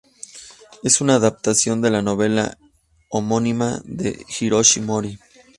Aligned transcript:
Es 0.81 0.99
una 0.99 1.13
adaptación 1.17 1.79
de 1.83 1.91
la 1.91 2.01
novela 2.01 2.57
homónima 3.09 3.81
de 3.85 4.25
Hiroshi 4.39 4.81
Mori. 4.81 5.19